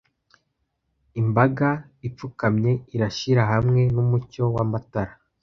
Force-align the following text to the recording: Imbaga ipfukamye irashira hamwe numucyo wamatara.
Imbaga 1.21 1.69
ipfukamye 2.07 2.71
irashira 2.95 3.43
hamwe 3.51 3.81
numucyo 3.93 4.43
wamatara. 4.55 5.13